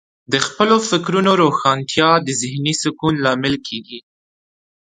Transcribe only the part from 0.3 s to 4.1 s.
د خپلو فکرونو روښانتیا د ذهنې سکون لامل کیږي.